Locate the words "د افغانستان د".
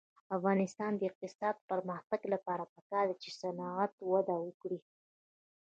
0.27-1.01